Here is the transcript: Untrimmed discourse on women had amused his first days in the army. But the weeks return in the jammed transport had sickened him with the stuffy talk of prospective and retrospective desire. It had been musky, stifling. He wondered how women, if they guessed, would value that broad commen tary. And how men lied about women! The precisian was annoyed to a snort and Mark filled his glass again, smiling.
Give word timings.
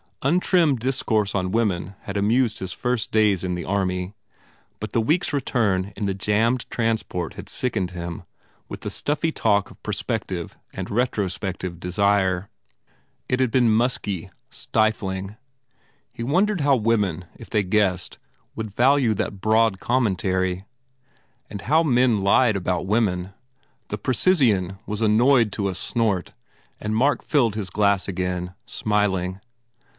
Untrimmed 0.23 0.79
discourse 0.79 1.33
on 1.33 1.51
women 1.51 1.95
had 2.01 2.15
amused 2.17 2.57
his 2.59 2.73
first 2.73 3.11
days 3.11 3.43
in 3.43 3.55
the 3.55 3.65
army. 3.65 4.13
But 4.79 4.93
the 4.93 5.01
weeks 5.01 5.31
return 5.33 5.93
in 5.95 6.05
the 6.05 6.13
jammed 6.13 6.67
transport 6.69 7.35
had 7.35 7.49
sickened 7.49 7.91
him 7.91 8.23
with 8.67 8.81
the 8.81 8.91
stuffy 8.91 9.31
talk 9.31 9.69
of 9.69 9.81
prospective 9.81 10.55
and 10.73 10.89
retrospective 10.91 11.79
desire. 11.79 12.49
It 13.29 13.39
had 13.39 13.51
been 13.51 13.71
musky, 13.71 14.31
stifling. 14.51 15.37
He 16.11 16.21
wondered 16.23 16.61
how 16.61 16.75
women, 16.75 17.25
if 17.35 17.49
they 17.49 17.63
guessed, 17.63 18.17
would 18.55 18.73
value 18.73 19.15
that 19.15 19.41
broad 19.41 19.79
commen 19.79 20.15
tary. 20.17 20.65
And 21.49 21.61
how 21.63 21.81
men 21.81 22.19
lied 22.19 22.55
about 22.55 22.85
women! 22.87 23.33
The 23.89 23.99
precisian 23.99 24.77
was 24.87 25.01
annoyed 25.01 25.51
to 25.53 25.69
a 25.69 25.75
snort 25.75 26.33
and 26.79 26.95
Mark 26.95 27.23
filled 27.23 27.55
his 27.55 27.69
glass 27.71 28.07
again, 28.07 28.53
smiling. 28.65 29.39